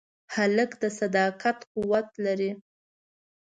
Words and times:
هلک 0.33 0.71
د 0.81 0.83
صداقت 0.99 1.57
قوت 1.73 2.07
لري. 2.25 2.51